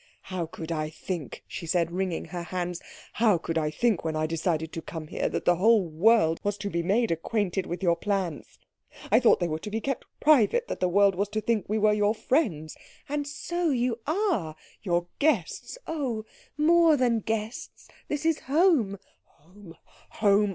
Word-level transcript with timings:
"How 0.33 0.47
could 0.47 0.71
I 0.71 0.89
think," 0.89 1.43
she 1.47 1.67
said, 1.67 1.91
wringing 1.91 2.25
her 2.25 2.41
hands, 2.41 2.81
"how 3.13 3.37
could 3.37 3.55
I 3.55 3.69
think 3.69 4.03
when 4.03 4.15
I 4.15 4.25
decided 4.25 4.73
to 4.73 4.81
come 4.81 5.09
here 5.09 5.29
that 5.29 5.45
the 5.45 5.57
whole 5.57 5.87
world 5.87 6.39
was 6.43 6.57
to 6.57 6.71
be 6.71 6.81
made 6.81 7.11
acquainted 7.11 7.67
with 7.67 7.83
your 7.83 7.95
plans? 7.95 8.57
I 9.11 9.19
thought 9.19 9.39
they 9.39 9.47
were 9.47 9.59
to 9.59 9.69
be 9.69 9.79
kept 9.79 10.05
private, 10.19 10.67
that 10.69 10.79
the 10.79 10.89
world 10.89 11.13
was 11.13 11.29
to 11.29 11.39
think 11.39 11.69
we 11.69 11.77
were 11.77 11.93
your 11.93 12.15
friends" 12.15 12.75
"And 13.09 13.27
so 13.27 13.69
you 13.69 13.99
are."" 14.07 14.55
your 14.81 15.05
guests" 15.19 15.77
"Oh, 15.85 16.25
more 16.57 16.97
than 16.97 17.19
guests 17.19 17.87
this 18.07 18.25
is 18.25 18.39
home." 18.39 18.97
"Home! 19.27 19.75
Home! 20.13 20.49